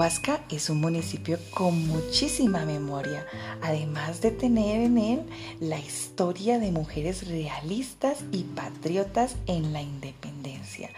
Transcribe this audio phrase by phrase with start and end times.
[0.00, 3.26] Huasca es un municipio con muchísima memoria,
[3.60, 5.20] además de tener en él
[5.60, 10.88] la historia de mujeres realistas y patriotas en la independencia.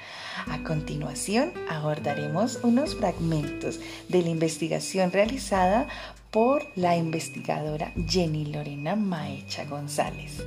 [0.47, 5.89] A continuación abordaremos unos fragmentos de la investigación realizada
[6.31, 10.45] por la investigadora Jenny Lorena Maecha González.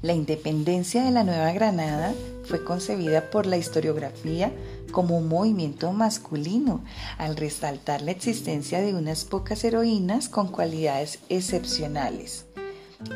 [0.00, 4.52] La independencia de la Nueva Granada fue concebida por la historiografía
[4.92, 6.84] como un movimiento masculino,
[7.18, 12.46] al resaltar la existencia de unas pocas heroínas con cualidades excepcionales,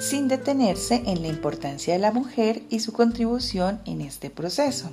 [0.00, 4.90] sin detenerse en la importancia de la mujer y su contribución en este proceso,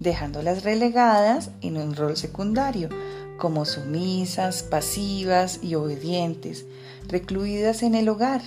[0.00, 2.88] dejándolas relegadas en un rol secundario,
[3.36, 6.64] como sumisas, pasivas y obedientes,
[7.06, 8.40] recluidas en el hogar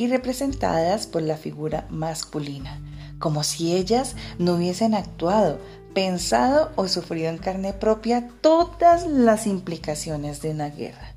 [0.00, 2.80] y representadas por la figura masculina,
[3.18, 5.58] como si ellas no hubiesen actuado,
[5.92, 11.12] pensado o sufrido en carne propia todas las implicaciones de una guerra.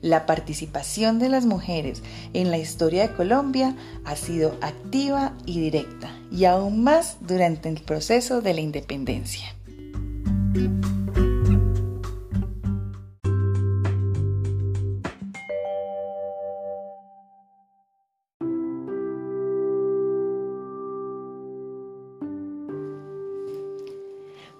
[0.00, 2.04] La participación de las mujeres
[2.34, 7.82] en la historia de Colombia ha sido activa y directa, y aún más durante el
[7.82, 9.56] proceso de la independencia.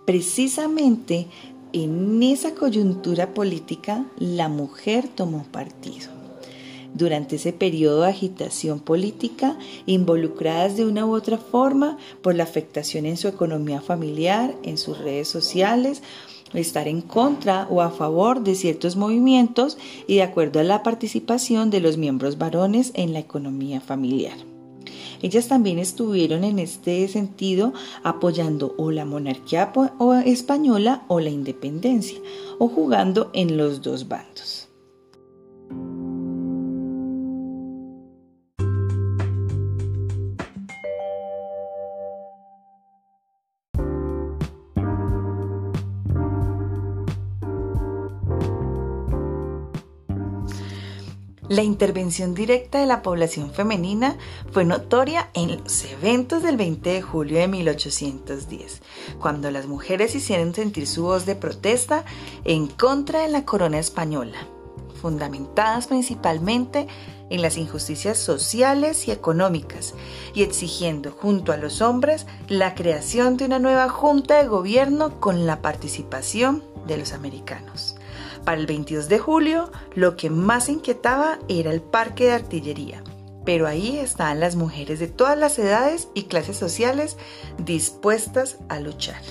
[0.04, 1.28] Precisamente
[1.72, 6.08] en esa coyuntura política la mujer tomó partido.
[6.92, 13.06] Durante ese periodo de agitación política, involucradas de una u otra forma por la afectación
[13.06, 16.02] en su economía familiar, en sus redes sociales,
[16.52, 19.76] estar en contra o a favor de ciertos movimientos
[20.06, 24.53] y de acuerdo a la participación de los miembros varones en la economía familiar.
[25.24, 29.72] Ellas también estuvieron en este sentido apoyando o la monarquía
[30.26, 32.18] española o la independencia,
[32.58, 34.68] o jugando en los dos bandos.
[51.54, 54.18] La intervención directa de la población femenina
[54.50, 58.82] fue notoria en los eventos del 20 de julio de 1810,
[59.20, 62.04] cuando las mujeres hicieron sentir su voz de protesta
[62.42, 64.48] en contra de la corona española,
[65.00, 66.88] fundamentadas principalmente
[67.30, 69.94] en las injusticias sociales y económicas,
[70.34, 75.46] y exigiendo junto a los hombres la creación de una nueva junta de gobierno con
[75.46, 77.94] la participación de los americanos.
[78.44, 83.02] Para el 22 de julio, lo que más inquietaba era el parque de artillería,
[83.46, 87.16] pero ahí estaban las mujeres de todas las edades y clases sociales
[87.58, 89.22] dispuestas a luchar.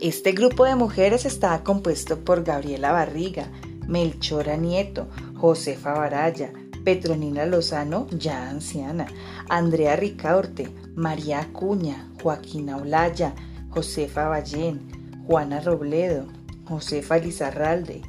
[0.00, 3.48] Este grupo de mujeres estaba compuesto por Gabriela Barriga,
[3.86, 6.52] Melchora Nieto, Josefa Baraya,
[6.84, 9.06] Petronila Lozano, ya anciana,
[9.48, 13.34] Andrea Ricaurte, María Acuña, Joaquina Olaya,
[13.70, 14.80] Josefa Ballén,
[15.26, 16.26] Juana Robledo,
[16.64, 18.02] Josefa Lizarralde,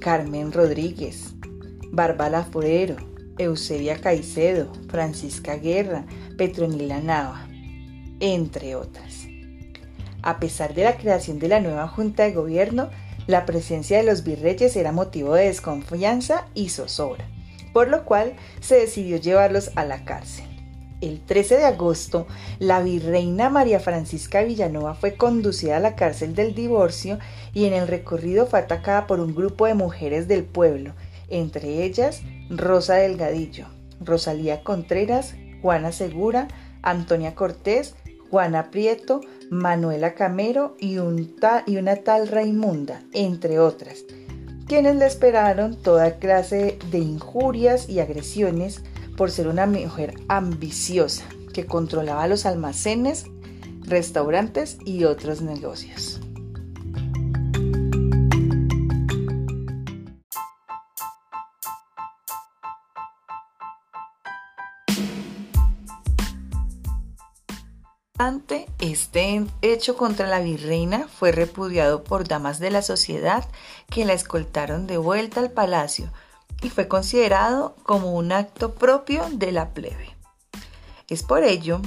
[0.00, 1.34] Carmen Rodríguez,
[1.92, 2.96] Bárbara Forero,
[3.38, 6.06] Eusebia Caicedo, Francisca Guerra,
[6.38, 7.46] Petronila Nava,
[8.20, 9.26] entre otras.
[10.22, 12.88] A pesar de la creación de la nueva Junta de Gobierno,
[13.26, 17.33] la presencia de los virreyes era motivo de desconfianza y zozobra
[17.74, 20.46] por lo cual se decidió llevarlos a la cárcel.
[21.02, 22.26] El 13 de agosto,
[22.58, 27.18] la virreina María Francisca Villanova fue conducida a la cárcel del divorcio
[27.52, 30.94] y en el recorrido fue atacada por un grupo de mujeres del pueblo,
[31.28, 33.66] entre ellas Rosa Delgadillo,
[34.00, 36.48] Rosalía Contreras, Juana Segura,
[36.80, 37.96] Antonia Cortés,
[38.30, 39.20] Juana Prieto,
[39.50, 44.04] Manuela Camero y, y una tal Raimunda, entre otras
[44.66, 48.82] quienes le esperaron toda clase de injurias y agresiones
[49.16, 53.26] por ser una mujer ambiciosa que controlaba los almacenes,
[53.82, 56.20] restaurantes y otros negocios.
[68.78, 73.44] Este hecho contra la virreina fue repudiado por damas de la sociedad
[73.90, 76.12] que la escoltaron de vuelta al palacio,
[76.62, 80.14] y fue considerado como un acto propio de la plebe.
[81.08, 81.80] Es por ello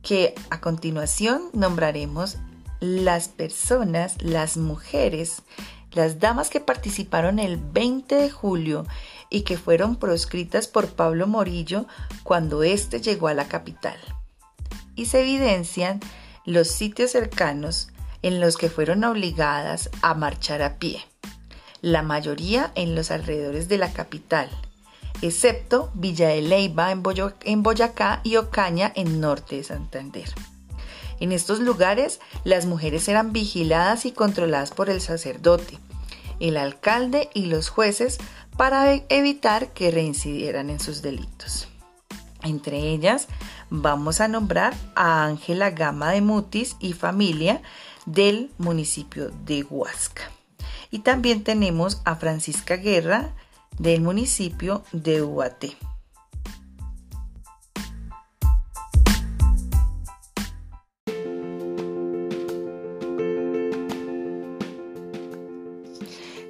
[0.00, 2.38] que a continuación nombraremos
[2.80, 5.42] las personas, las mujeres,
[5.92, 8.86] las damas que participaron el 20 de julio
[9.28, 11.86] y que fueron proscritas por Pablo Morillo
[12.22, 13.98] cuando éste llegó a la capital.
[14.96, 16.00] Y se evidencian
[16.44, 17.88] los sitios cercanos
[18.22, 21.04] en los que fueron obligadas a marchar a pie,
[21.80, 24.50] la mayoría en los alrededores de la capital,
[25.22, 30.28] excepto Villa de Leyva en, Boyacá y Ocaña en norte de Santander.
[31.20, 35.78] En estos lugares las mujeres eran vigiladas y controladas por el sacerdote,
[36.40, 38.18] el alcalde y los jueces
[38.56, 41.68] para evitar que reincidieran en sus delitos.
[42.42, 43.28] Entre ellas
[43.70, 47.62] vamos a nombrar a Ángela Gama de Mutis y familia
[48.06, 50.30] del municipio de Huasca.
[50.90, 53.34] Y también tenemos a Francisca Guerra
[53.78, 55.76] del municipio de Ubaté.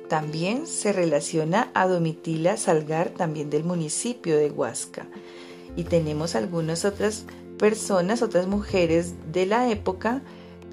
[0.08, 5.08] También se relaciona a Domitila Salgar, también del municipio de Huasca.
[5.76, 7.24] Y tenemos algunas otras
[7.58, 10.22] personas, otras mujeres de la época,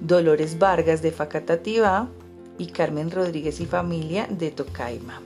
[0.00, 2.08] Dolores Vargas de Facatativá
[2.58, 5.20] y Carmen Rodríguez y familia de Tocaima.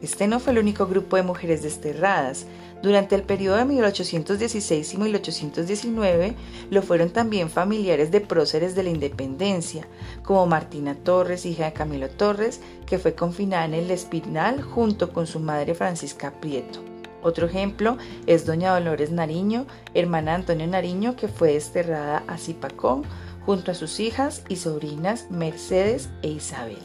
[0.00, 2.46] Este no fue el único grupo de mujeres desterradas.
[2.82, 6.36] Durante el periodo de 1816 y 1819
[6.70, 9.88] lo fueron también familiares de próceres de la independencia,
[10.22, 15.26] como Martina Torres, hija de Camilo Torres, que fue confinada en el Espinal junto con
[15.26, 16.97] su madre Francisca Prieto.
[17.22, 23.02] Otro ejemplo es doña Dolores Nariño, hermana de Antonio Nariño, que fue desterrada a Zipacón
[23.44, 26.78] junto a sus hijas y sobrinas Mercedes e Isabel.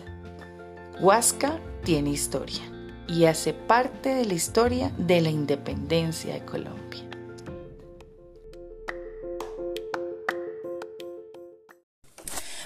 [1.01, 2.61] Huasca tiene historia
[3.07, 7.12] y hace parte de la historia de la independencia de Colombia.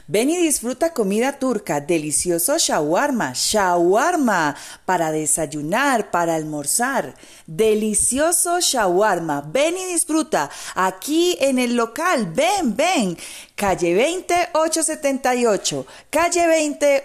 [0.09, 4.55] Ven y disfruta comida turca, delicioso shawarma, shawarma
[4.85, 7.13] para desayunar, para almorzar,
[7.45, 9.41] delicioso shawarma.
[9.41, 13.17] Ven y disfruta aquí en el local, ven, ven,
[13.55, 16.47] calle 20878, calle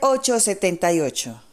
[0.01, 1.52] 20878.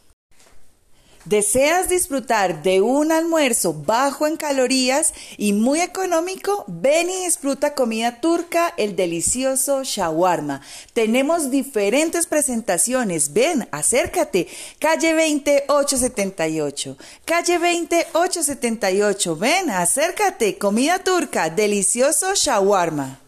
[1.30, 6.64] ¿Deseas disfrutar de un almuerzo bajo en calorías y muy económico?
[6.66, 10.60] Ven y disfruta comida turca, el delicioso shawarma.
[10.92, 13.32] Tenemos diferentes presentaciones.
[13.32, 14.48] Ven, acércate.
[14.80, 16.96] Calle 20878.
[17.24, 19.36] Calle 20878.
[19.36, 20.58] Ven, acércate.
[20.58, 23.20] Comida turca, delicioso shawarma.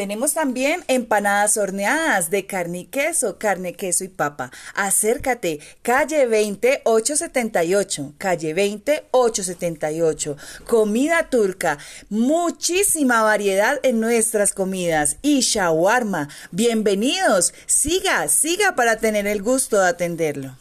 [0.00, 4.50] Tenemos también empanadas horneadas de carne y queso, carne, queso y papa.
[4.74, 10.38] Acércate, calle 20 878, calle 20 878.
[10.66, 11.76] Comida turca,
[12.08, 16.30] muchísima variedad en nuestras comidas y shawarma.
[16.50, 20.56] Bienvenidos, siga, siga para tener el gusto de atenderlo.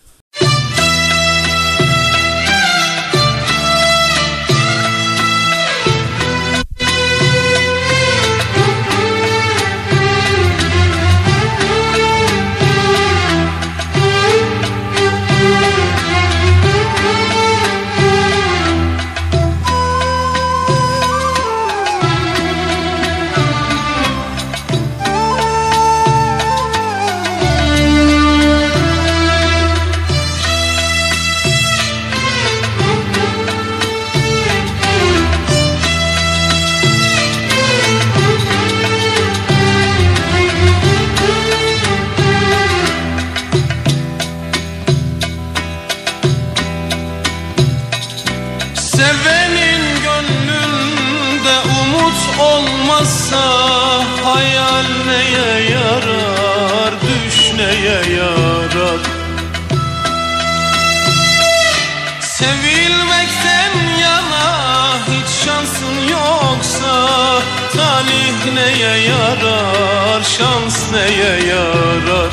[70.92, 72.32] Neye yarar.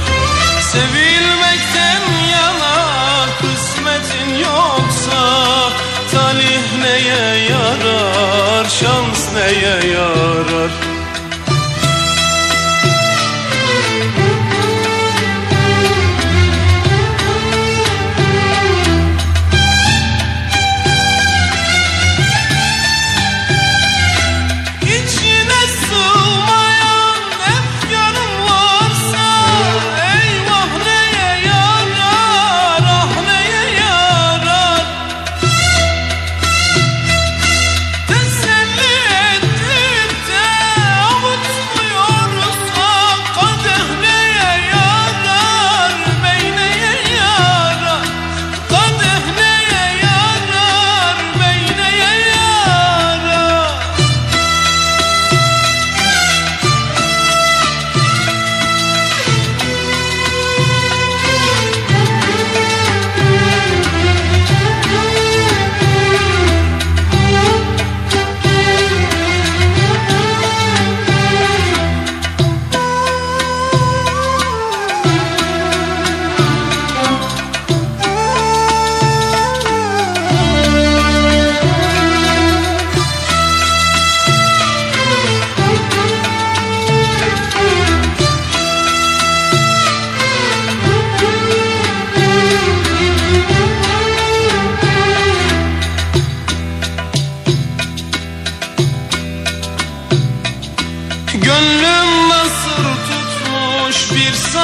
[0.73, 2.77] Sevilmekten yana
[3.41, 5.23] Kısmetin yoksa
[6.13, 10.71] Talih neye yarar Şans neye yarar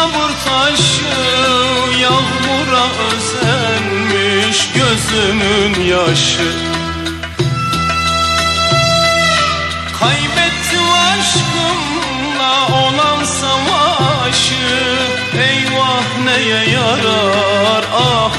[0.03, 1.05] yağmur taşı
[2.01, 6.53] Yağmura özenmiş gözümün yaşı.
[10.01, 14.55] Kaybettim aşkımla olan savaşı
[15.39, 18.33] Eyvah neye yarar ah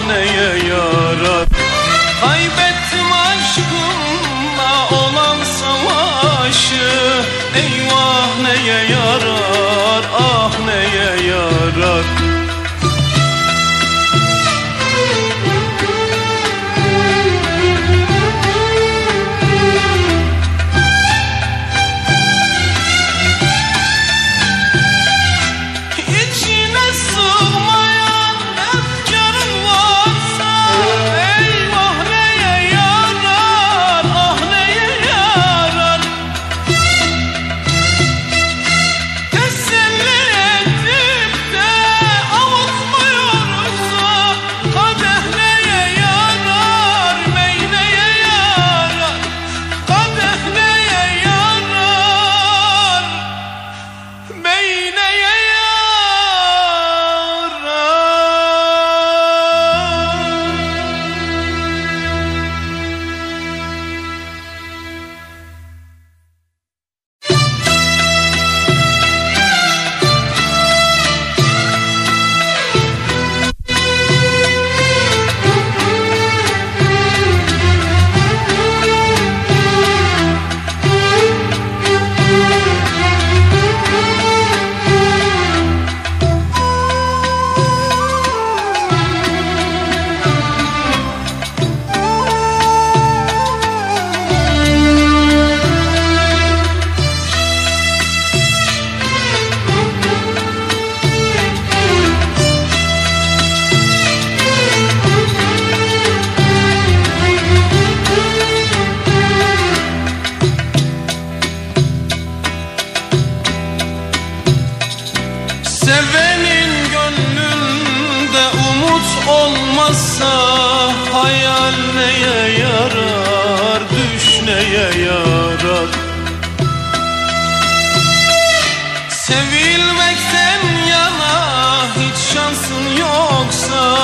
[129.28, 133.98] Sevilmekten yana hiç şansın yoksa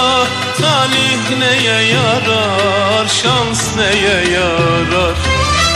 [0.61, 5.15] Talih neye yarar, şans neye yarar?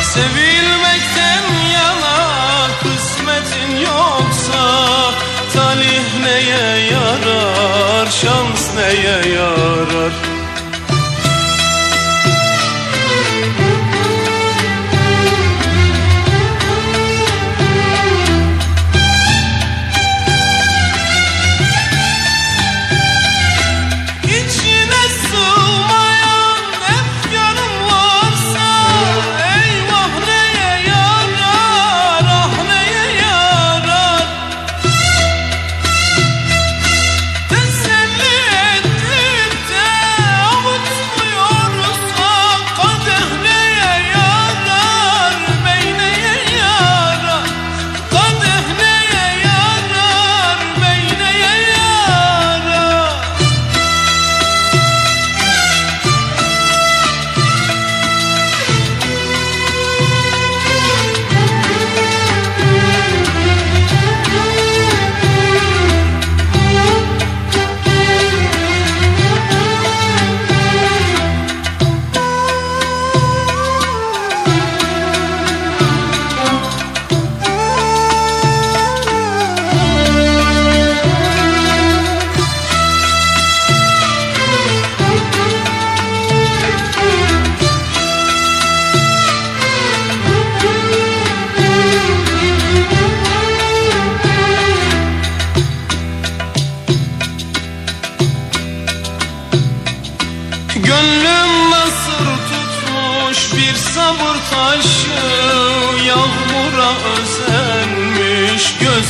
[0.01, 4.63] Sevilmekten yana kısmetin yoksa
[5.53, 10.32] Talih neye yarar, şans neye yarar?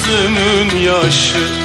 [0.06, 1.63] gözümün yaşı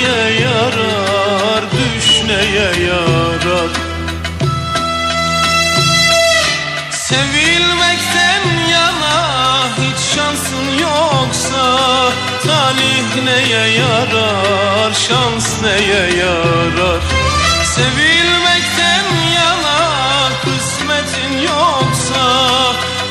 [0.00, 3.70] neye yarar Düş neye yarar.
[6.90, 11.78] Sevilmekten yana hiç şansın yoksa
[12.46, 17.00] Talih neye yarar Şans neye yarar?
[17.64, 22.24] Sevilmekten yana kısmetin yoksa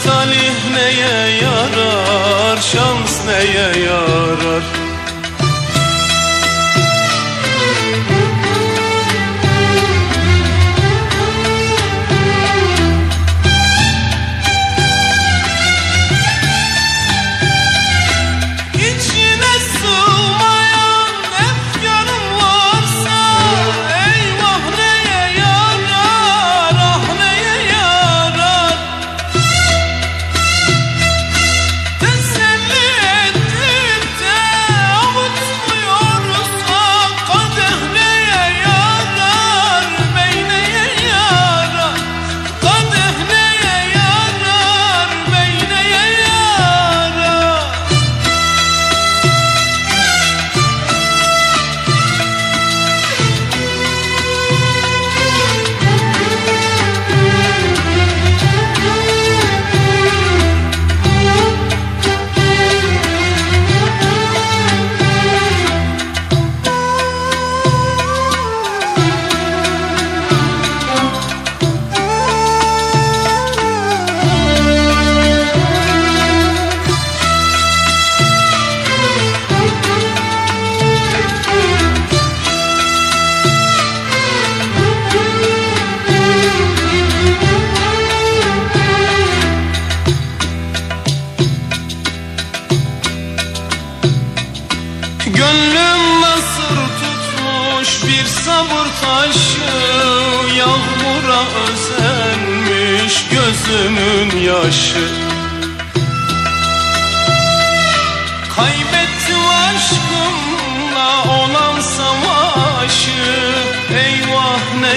[0.05, 4.78] Talih neye yarar Şans neye yarar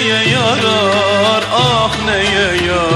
[0.02, 2.91] neye yarar ah neye yarar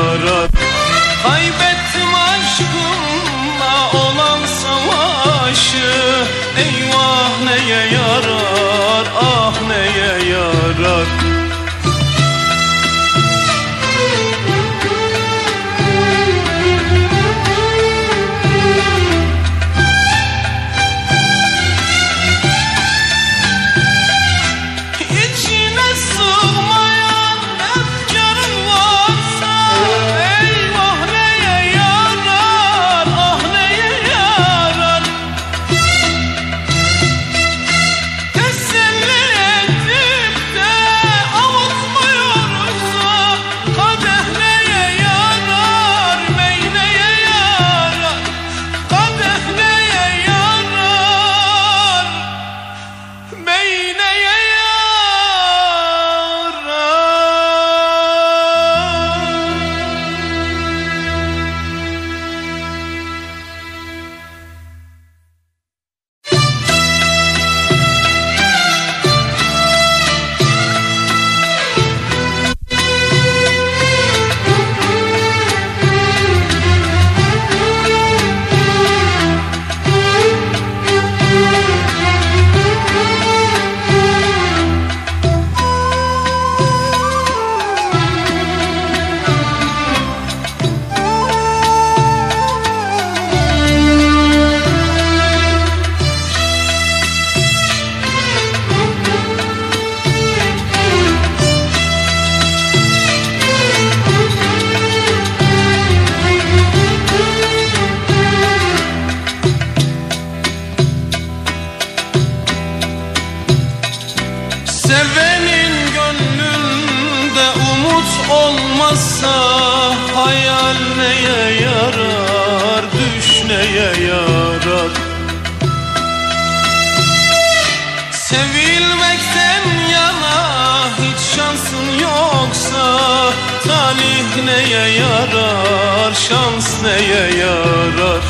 [134.87, 138.23] neye yarar, şans neye yarar?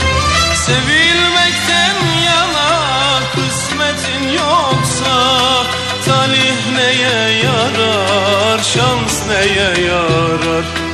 [0.55, 5.65] Sevilmekten yana kısmetin yoksa
[6.07, 10.86] Talih neye yarar, şans neye yarar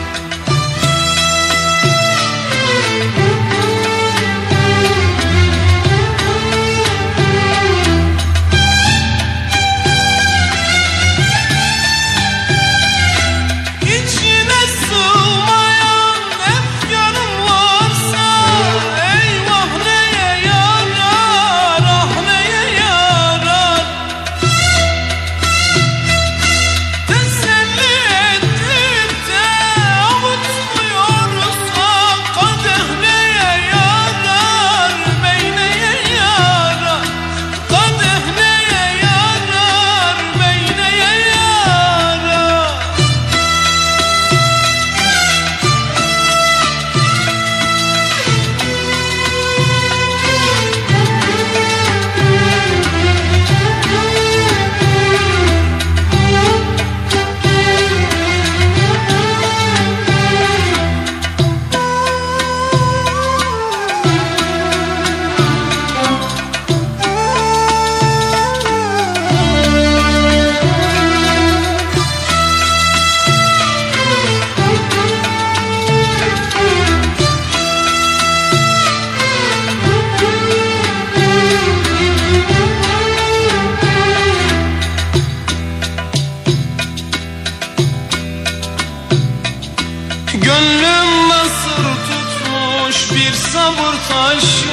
[93.73, 94.69] yağmur taşı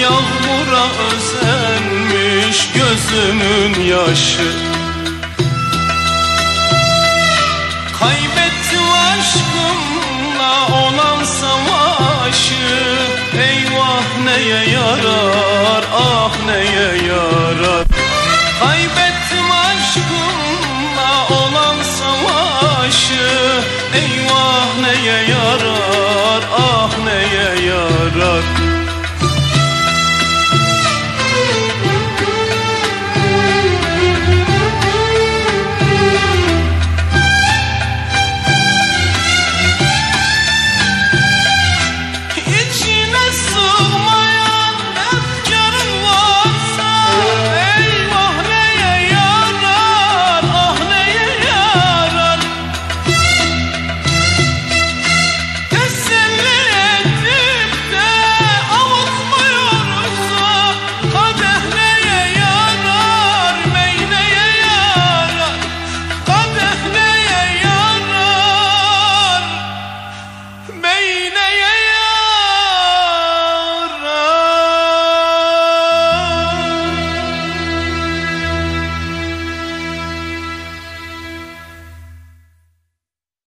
[0.00, 4.52] Yağmura özenmiş gözümün yaşı.
[8.00, 12.98] Kaybettim aşkımla olan savaşı
[13.38, 17.86] Eyvah neye yarar ah neye yarar.
[18.60, 23.62] Kaybettim aşkımla olan savaşı
[23.94, 27.57] Eyvah neye yarar ah neye yarar